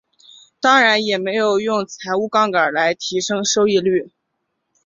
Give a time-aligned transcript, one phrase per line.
[0.59, 4.11] 当然也没有用财务杠杆来提升收益率。